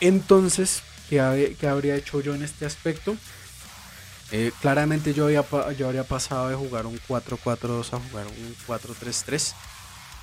[0.00, 3.16] Entonces, ¿qué, qué habría hecho yo en este aspecto?
[4.32, 5.44] Eh, claramente yo, había,
[5.76, 9.52] yo habría pasado de jugar un 4-4-2 a jugar un 4-3-3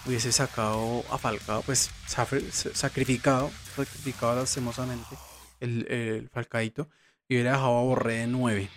[0.05, 5.15] hubiese sacado a Falcao, pues sacrificado, sacrificado lastimosamente
[5.59, 6.87] el, el Falcaito
[7.27, 8.69] y hubiera dejado a Borré de 9.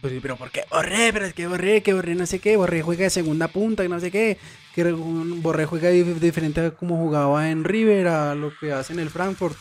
[0.00, 1.12] Pues, pero ¿por qué Borré?
[1.12, 3.88] Pero es que Borré, que Borré no sé qué, Borré juega de segunda punta y
[3.88, 4.38] no sé qué,
[4.74, 9.10] que Borré juega diferente a como jugaba en River, a lo que hace en el
[9.10, 9.56] Frankfurt.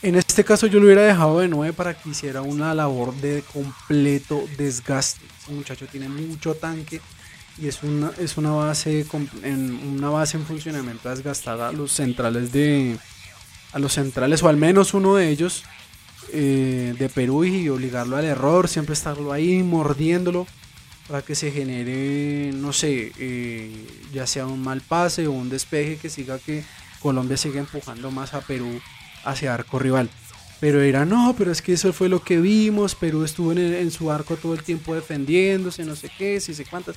[0.00, 3.44] En este caso yo lo hubiera dejado de 9 para que hiciera una labor de
[3.52, 5.24] completo desgaste.
[5.42, 7.00] Ese muchacho tiene mucho tanque
[7.58, 9.06] y es una, es una base
[9.42, 12.98] en una base en funcionamiento desgastada a los centrales de
[13.72, 15.64] a los centrales o al menos uno de ellos
[16.32, 20.46] eh, de Perú y obligarlo al error, siempre estarlo ahí mordiéndolo
[21.08, 23.70] para que se genere, no sé, eh,
[24.12, 26.64] ya sea un mal pase o un despeje que siga que
[27.00, 28.80] Colombia siga empujando más a Perú
[29.24, 30.08] hacia arco rival.
[30.60, 33.90] Pero era, no, pero es que eso fue lo que vimos, Perú estuvo en, en
[33.90, 36.96] su arco todo el tiempo defendiéndose, no sé qué, si sé cuántas.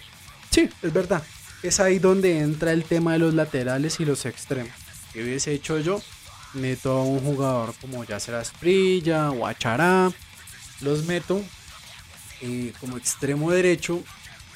[0.55, 1.21] Sí, es verdad.
[1.63, 4.71] Es ahí donde entra el tema de los laterales y los extremos.
[5.11, 6.01] ¿Qué hubiese hecho yo?
[6.53, 10.13] Meto a un jugador como ya será Sprilla o Achará.
[10.79, 11.43] Los meto
[12.39, 14.01] eh, como extremo derecho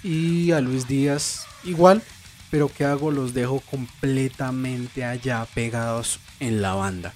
[0.02, 2.02] y a Luis Díaz igual.
[2.50, 3.12] Pero ¿qué hago?
[3.12, 7.14] Los dejo completamente allá pegados en la banda.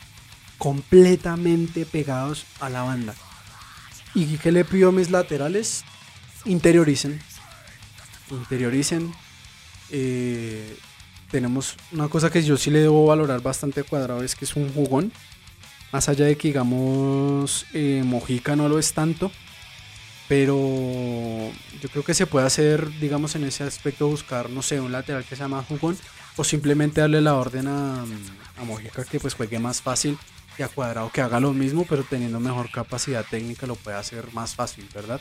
[0.58, 3.16] Completamente pegados a la banda.
[4.14, 5.86] ¿Y qué le pido a mis laterales?
[6.44, 7.22] Interioricen
[8.32, 9.14] interioricen.
[9.90, 10.78] Eh,
[11.32, 14.72] tenemos una cosa que yo sí le debo valorar bastante cuadrado, es que es un
[14.74, 15.12] jugón.
[15.92, 19.32] Más allá de que digamos eh, Mojica no lo es tanto.
[20.28, 20.56] Pero
[21.82, 25.26] yo creo que se puede hacer, digamos, en ese aspecto buscar, no sé, un lateral
[25.26, 25.98] que sea más jugón.
[26.38, 30.18] O simplemente darle la orden a, a Mojica que pues juegue más fácil
[30.58, 34.32] y a Cuadrado que haga lo mismo, pero teniendo mejor capacidad técnica lo puede hacer
[34.34, 35.20] más fácil, ¿verdad?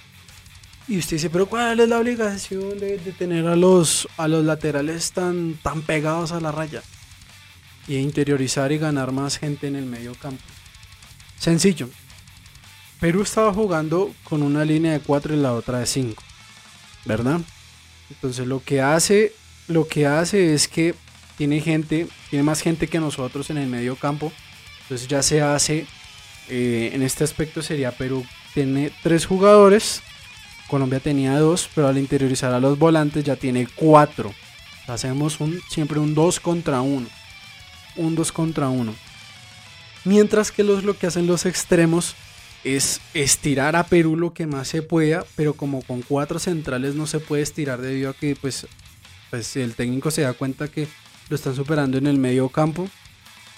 [0.88, 5.12] Y usted dice, pero ¿cuál es la obligación de, tener a los, a los laterales
[5.12, 6.82] tan, tan pegados a la raya?
[7.86, 10.42] Y interiorizar y ganar más gente en el medio campo.
[11.38, 11.88] Sencillo.
[13.00, 16.22] Perú estaba jugando con una línea de 4 y la otra de 5.
[17.04, 17.40] ¿Verdad?
[18.10, 19.32] Entonces lo que hace,
[19.68, 20.94] lo que hace es que
[21.36, 24.32] tiene gente, tiene más gente que nosotros en el medio campo.
[24.82, 25.86] Entonces ya se hace,
[26.48, 30.02] eh, en este aspecto sería Perú tiene tres jugadores
[30.72, 34.32] Colombia tenía dos, pero al interiorizar a los volantes ya tiene cuatro.
[34.86, 37.06] Hacemos siempre un 2 contra 1.
[37.96, 38.94] Un 2 contra 1.
[40.06, 42.14] Mientras que los, lo que hacen los extremos
[42.64, 47.06] es estirar a Perú lo que más se pueda, pero como con cuatro centrales no
[47.06, 48.66] se puede estirar debido a que pues,
[49.28, 50.88] pues el técnico se da cuenta que
[51.28, 52.88] lo están superando en el medio campo.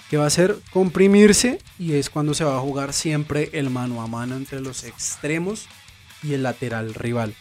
[0.09, 4.01] Que va a hacer comprimirse y es cuando se va a jugar siempre el mano
[4.01, 5.69] a mano entre los extremos
[6.25, 7.35] y el lateral rival.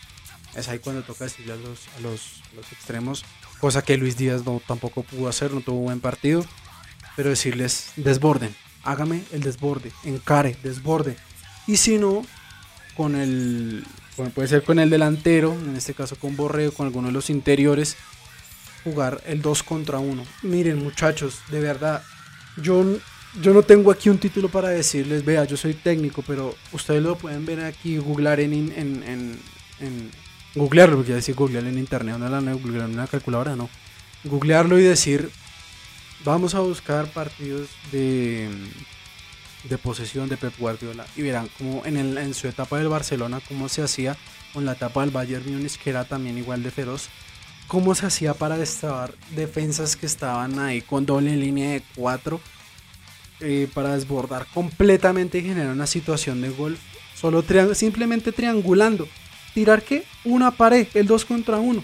[0.54, 1.56] Es ahí cuando toca decirle a
[2.00, 3.24] los, extremos,
[3.60, 6.44] cosa que Luis Díaz no, tampoco pudo hacer, no tuvo buen partido,
[7.16, 11.16] pero decirles desborden, hágame el desborde, encare, desborde.
[11.66, 12.24] Y si no,
[12.96, 13.84] con el,
[14.34, 17.96] puede ser con el delantero, en este caso con Borreo, con alguno de los interiores,
[18.84, 20.24] jugar el 2 contra 1.
[20.42, 22.02] Miren muchachos, de verdad,
[22.56, 22.84] yo
[23.40, 27.16] yo no tengo aquí un título para decirles, vea, yo soy técnico, pero ustedes lo
[27.16, 29.38] pueden ver aquí, googlear en, en, en,
[29.80, 30.10] en
[30.54, 33.68] googlearlo, porque decir googlear en internet, no la googlear en una calculadora, no.
[34.24, 35.30] Googlearlo y decir,
[36.24, 38.48] vamos a buscar partidos de,
[39.68, 43.40] de posesión de Pep Guardiola y verán como en, el, en su etapa del Barcelona,
[43.48, 44.16] cómo se hacía
[44.52, 47.08] con la etapa del Bayern Múnich, que era también igual de feroz,
[47.66, 52.40] cómo se hacía para destrabar defensas que estaban ahí con doble línea de cuatro
[53.40, 56.78] eh, para desbordar completamente y generar una situación de gol.
[57.14, 57.44] Solo
[57.74, 59.08] simplemente triangulando.
[59.54, 61.82] Tirar que una pared, el 2 contra 1.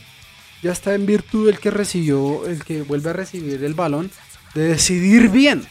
[0.62, 4.10] Ya está en virtud del que recibió, el que vuelve a recibir el balón,
[4.54, 5.66] de decidir bien.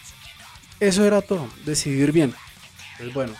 [0.80, 2.34] Eso era todo, decidir bien.
[2.98, 3.34] Pues bueno,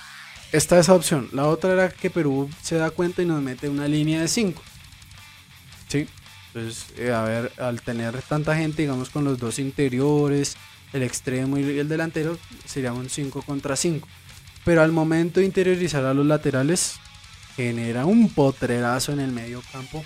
[0.52, 1.30] esta es la opción.
[1.32, 4.62] La otra era que Perú se da cuenta y nos mete una línea de 5.
[5.88, 6.08] ¿Sí?
[6.54, 10.58] Entonces, eh, a ver, al tener tanta gente, digamos, con los dos interiores,
[10.94, 14.08] el extremo y el delantero sería un 5 contra 5.
[14.66, 17.00] Pero al momento de interiorizar a los laterales,
[17.56, 20.04] genera un potrerazo en el medio campo,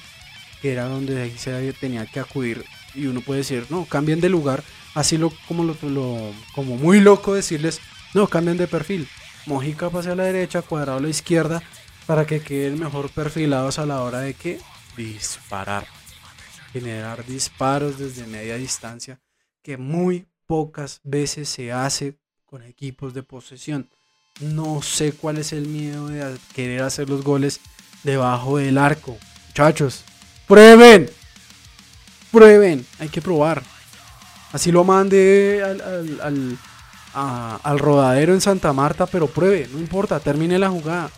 [0.61, 2.65] que era donde se tenía que acudir.
[2.95, 7.33] Y uno puede decir, no, cambien de lugar, así lo, como, lo, como muy loco
[7.33, 7.79] decirles,
[8.13, 9.07] no, cambien de perfil.
[9.45, 11.63] Mojica pase a la derecha, cuadrado a la izquierda,
[12.05, 14.59] para que queden mejor perfilados a la hora de que
[14.95, 15.87] disparar.
[16.71, 19.19] Generar disparos desde media distancia,
[19.61, 23.89] que muy pocas veces se hace con equipos de posesión.
[24.39, 27.59] No sé cuál es el miedo de querer hacer los goles
[28.03, 29.17] debajo del arco.
[29.47, 30.03] Muchachos,
[30.47, 31.09] prueben.
[32.31, 32.85] Prueben.
[32.99, 33.63] Hay que probar.
[34.51, 35.63] Así lo mande
[36.21, 36.59] al,
[37.63, 39.67] al rodadero en Santa Marta, pero pruebe.
[39.73, 41.09] No importa, termine la jugada.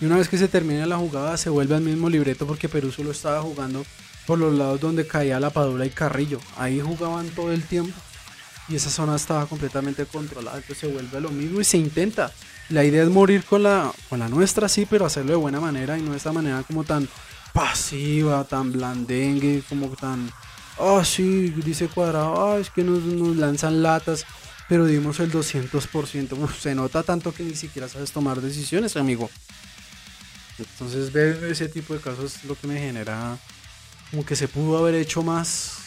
[0.00, 2.92] Y una vez que se termina la jugada se vuelve al mismo libreto porque Perú
[2.92, 3.86] solo estaba jugando
[4.26, 6.40] por los lados donde caía la Padula y Carrillo.
[6.56, 7.94] Ahí jugaban todo el tiempo
[8.68, 10.56] y esa zona estaba completamente controlada.
[10.56, 12.32] Entonces se vuelve a lo mismo y se intenta.
[12.68, 15.96] La idea es morir con la, con la nuestra, sí, pero hacerlo de buena manera
[15.96, 17.08] y no de esta manera como tan
[17.52, 20.30] pasiva, tan blandengue, como tan...
[20.78, 24.26] Ah, sí, dice cuadrado, ah, es que nos, nos lanzan latas,
[24.68, 26.52] pero dimos el 200%.
[26.58, 29.30] se nota tanto que ni siquiera sabes tomar decisiones, amigo.
[30.58, 33.38] Entonces ver ese tipo de casos es lo que me genera
[34.16, 35.80] como que se pudo haber hecho más.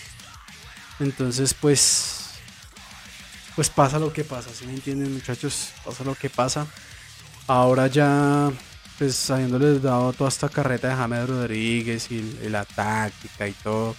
[0.99, 2.29] Entonces pues
[3.55, 5.69] pues pasa lo que pasa, si me entienden muchachos?
[5.83, 6.67] Pasa lo que pasa.
[7.47, 8.51] Ahora ya
[8.99, 13.95] pues habiéndoles dado toda esta carreta de James Rodríguez y, la táctica y todo.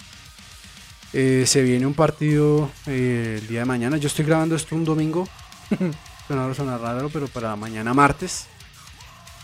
[1.11, 3.97] Eh, se viene un partido eh, el día de mañana.
[3.97, 5.27] Yo estoy grabando esto un domingo.
[6.27, 8.45] suena, suena raro, pero para mañana martes.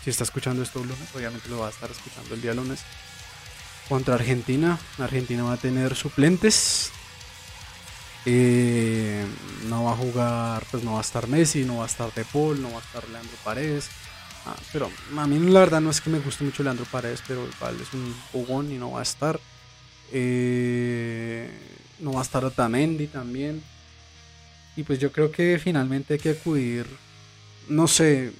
[0.02, 2.80] Si está escuchando esto un lunes, obviamente lo va a estar escuchando el día lunes.
[3.88, 4.78] Contra Argentina.
[4.98, 6.92] Argentina va a tener suplentes.
[8.26, 9.24] Eh,
[9.68, 12.24] no va a jugar, pues no va a estar Messi, no va a estar De
[12.24, 13.88] Paul, no va a estar Leandro Paredes.
[14.44, 17.46] Ah, pero a mí la verdad no es que me guste mucho Leandro Paredes, pero
[17.46, 19.40] igual es un jugón y no va a estar.
[20.12, 21.50] Eh,
[22.00, 23.62] no va a estar Otamendi también.
[24.76, 26.86] Y pues yo creo que finalmente hay que acudir,
[27.68, 28.32] no sé,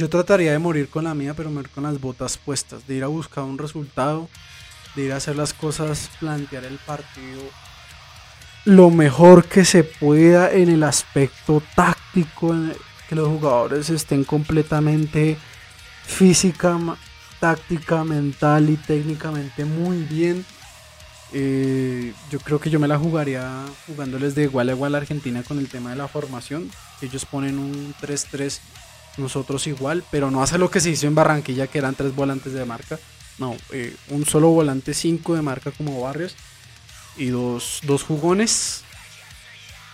[0.00, 3.04] yo trataría de morir con la mía, pero morir con las botas puestas, de ir
[3.04, 4.28] a buscar un resultado,
[4.96, 7.42] de ir a hacer las cosas, plantear el partido
[8.64, 12.54] lo mejor que se pueda en el aspecto táctico,
[13.08, 15.36] que los jugadores estén completamente
[16.04, 16.78] física,
[17.38, 20.44] táctica, mental y técnicamente muy bien.
[21.32, 25.42] Eh, yo creo que yo me la jugaría jugándoles de igual a igual a Argentina
[25.42, 26.70] con el tema de la formación.
[27.00, 28.58] Ellos ponen un 3-3
[29.16, 32.52] nosotros igual, pero no hace lo que se hizo en Barranquilla, que eran tres volantes
[32.52, 32.98] de marca.
[33.38, 36.36] No, eh, un solo volante 5 de marca como Barrios
[37.16, 38.84] y dos, dos jugones.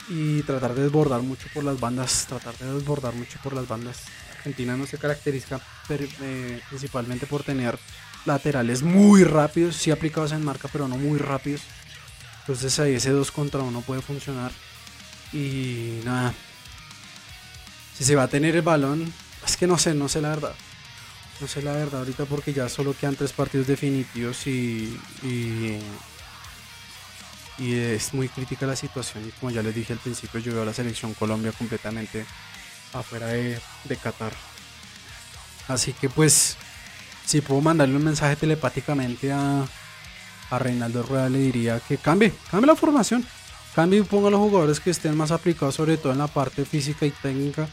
[0.09, 3.99] Y tratar de desbordar mucho por las bandas, tratar de desbordar mucho por las bandas.
[4.37, 7.77] Argentina no se caracteriza eh, principalmente por tener
[8.25, 11.63] laterales muy rápidos, sí aplicados en marca, pero no muy rápidos.
[12.41, 14.53] Entonces ahí ese 2 contra 1 puede funcionar.
[15.33, 16.33] Y nada,
[17.97, 19.13] si se va a tener el balón,
[19.47, 20.55] es que no sé, no sé la verdad.
[21.41, 25.79] No sé la verdad ahorita porque ya solo quedan tres partidos definitivos y, y,
[27.59, 29.27] es muy crítica la situación.
[29.27, 32.27] Y como ya les dije al principio, yo veo a la selección Colombia completamente
[32.93, 34.33] afuera de, de Qatar.
[35.69, 36.57] Así que pues,
[37.25, 39.67] si puedo mandarle un mensaje telepáticamente a,
[40.51, 43.27] a Reinaldo Rueda, le diría que cambie, cambie la formación.
[43.75, 46.65] Cambie y ponga a los jugadores que estén más aplicados, sobre todo en la parte
[46.65, 47.69] física y técnica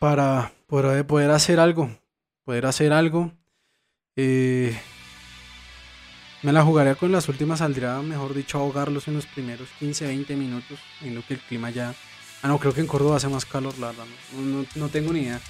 [0.00, 1.90] para poder, hacer algo.
[2.44, 3.32] Poder hacer algo.
[4.16, 4.76] Eh,
[6.42, 10.36] me la jugaría con las últimas, saldría, mejor dicho, ahogarlos en los primeros 15, 20
[10.36, 11.94] minutos, en lo que el clima ya...
[12.42, 14.06] Ah, no, creo que en Córdoba hace más calor, la verdad,
[14.74, 15.40] no, tengo ni idea.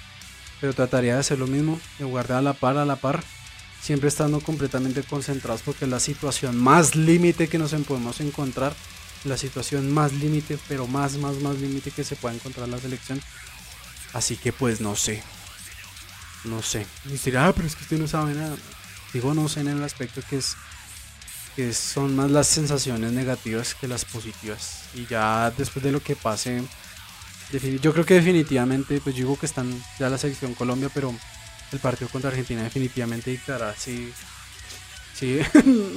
[0.59, 3.23] Pero trataría de hacer lo mismo, de guardar a la par, a la par,
[3.79, 8.75] siempre estando completamente concentrados, porque es la situación más límite que nos podemos encontrar,
[9.23, 12.79] la situación más límite, pero más, más, más límite que se pueda encontrar en la
[12.79, 13.21] selección
[14.13, 15.23] Así que pues no sé.
[16.43, 16.85] No sé.
[17.05, 18.55] Y dirá, ah, pero es que usted no sabe nada.
[19.13, 20.55] Digo no sé en el aspecto que es
[21.55, 24.83] que son más las sensaciones negativas que las positivas.
[24.93, 26.63] Y ya después de lo que pase,
[27.81, 31.13] yo creo que definitivamente, pues yo digo que están ya la selección Colombia, pero
[31.71, 34.13] el partido contra Argentina definitivamente dictará si,
[35.13, 35.39] si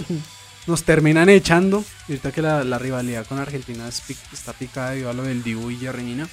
[0.66, 1.84] nos terminan echando.
[2.08, 6.28] Ahorita que la, rivalidad con Argentina está picada debido a lo del Dibu y Yarrenina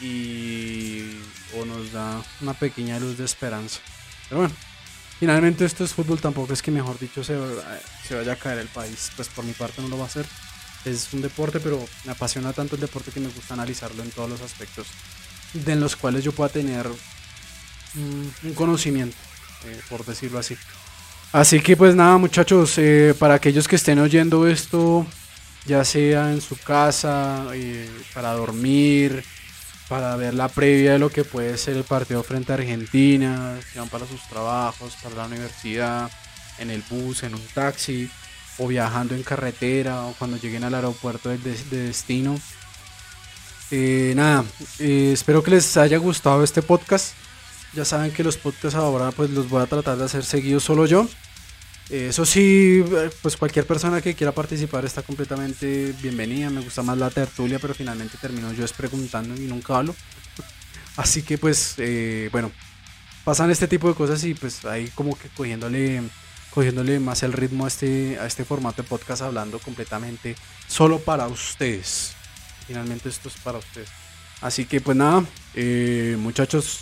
[0.00, 1.18] y
[1.56, 3.80] o nos da una pequeña luz de esperanza.
[4.28, 4.54] Pero bueno,
[5.18, 7.38] finalmente esto es fútbol, tampoco es que mejor dicho se,
[8.06, 10.26] se vaya a caer el país, pues por mi parte no lo va a hacer.
[10.84, 14.30] Es un deporte, pero me apasiona tanto el deporte que me gusta analizarlo en todos
[14.30, 14.86] los aspectos
[15.52, 16.86] de los cuales yo pueda tener
[17.94, 19.16] un conocimiento,
[19.64, 20.56] eh, por decirlo así.
[21.32, 25.06] Así que pues nada muchachos, eh, para aquellos que estén oyendo esto,
[25.66, 29.24] ya sea en su casa, eh, para dormir,
[29.88, 33.78] para ver la previa de lo que puede ser el partido frente a Argentina, si
[33.78, 36.10] van para sus trabajos, para la universidad,
[36.58, 38.10] en el bus, en un taxi,
[38.58, 41.38] o viajando en carretera, o cuando lleguen al aeropuerto de,
[41.70, 42.38] destino.
[43.70, 44.44] Eh, nada,
[44.78, 47.14] eh, espero que les haya gustado este podcast.
[47.74, 50.86] Ya saben que los podcasts ahora pues los voy a tratar de hacer seguidos solo
[50.86, 51.08] yo.
[51.88, 52.82] Eso sí,
[53.22, 56.50] pues cualquier persona que quiera participar está completamente bienvenida.
[56.50, 59.94] Me gusta más la tertulia, pero finalmente termino yo es preguntando y nunca hablo.
[60.96, 62.50] Así que pues, eh, bueno,
[63.24, 66.02] pasan este tipo de cosas y pues ahí como que cogiéndole,
[66.50, 70.34] cogiéndole más el ritmo a este, a este formato de podcast hablando completamente
[70.66, 72.14] solo para ustedes.
[72.66, 73.90] Finalmente esto es para ustedes.
[74.40, 75.24] Así que pues nada,
[75.54, 76.80] eh, muchachos,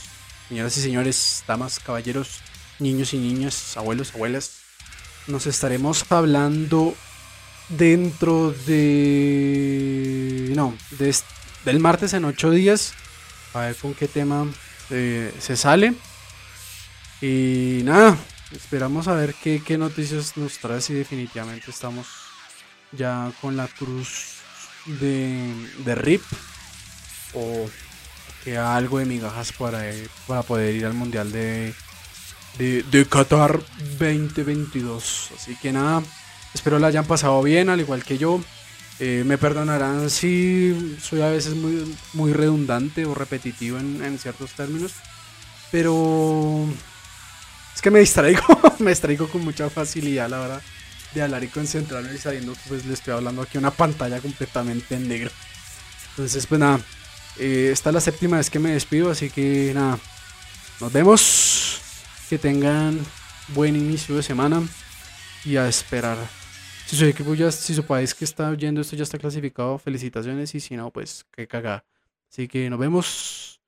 [0.49, 2.39] señoras y señores, damas, caballeros,
[2.79, 4.64] niños y niñas, abuelos, abuelas
[5.27, 6.95] nos estaremos hablando
[7.69, 10.53] dentro de...
[10.55, 10.77] No,
[11.65, 12.95] del martes en ocho días.
[13.53, 14.47] A ver con qué tema
[14.91, 15.95] eh, se sale.
[17.21, 18.19] Y nada,
[18.53, 22.07] esperamos a ver qué, noticias nos trae si definitivamente estamos
[22.93, 24.35] ya con la cruz
[24.87, 25.53] de,
[25.85, 26.23] de RIP.
[27.35, 27.69] O
[28.45, 29.83] que algo de migajas para,
[30.27, 31.75] para poder ir al Mundial de,
[32.59, 33.61] de, Qatar
[33.99, 35.31] 2022.
[35.37, 36.03] Así que nada,
[36.55, 38.41] espero la hayan pasado bien, al igual que yo.
[39.01, 44.93] Eh, me perdonarán si soy a veces muy, muy redundante o repetitivo en, ciertos términos.
[45.73, 46.67] Pero
[47.75, 48.43] es que me distraigo,
[48.79, 50.61] me distraigo con mucha facilidad la hora
[51.13, 55.09] de hablar y concentrarme sabiendo que pues le estoy hablando aquí una pantalla completamente en
[55.09, 55.31] negro.
[56.11, 56.81] Entonces pues nada,
[57.39, 59.99] eh, esta es la séptima vez que me despido, así que nada,
[60.81, 61.54] nos vemos.
[62.35, 62.99] Que tengan
[63.55, 64.61] buen inicio de semana
[65.45, 66.19] y a esperar.
[66.85, 70.53] Si su equipo ya, si su país que está oyendo esto ya está clasificado, felicitaciones
[70.57, 71.85] y si no, pues que caga.
[72.29, 73.61] Así que nos vemos.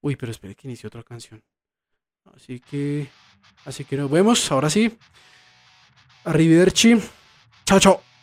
[0.00, 1.42] Uy, pero espere que inicie otra canción.
[2.34, 3.10] Así que,
[3.66, 4.50] así que nos vemos.
[4.50, 4.96] Ahora sí.
[6.24, 6.98] Arrivederci.
[7.66, 8.13] Chao, chao.